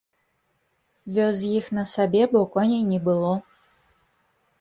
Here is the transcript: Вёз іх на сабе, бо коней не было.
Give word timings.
Вёз 1.17 1.37
іх 1.57 1.65
на 1.79 1.83
сабе, 1.91 2.21
бо 2.31 2.41
коней 2.55 2.81
не 2.95 2.99
было. 3.09 3.35